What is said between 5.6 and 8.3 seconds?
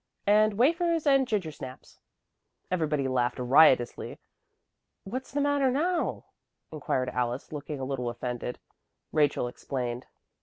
now?" inquired Alice, looking a little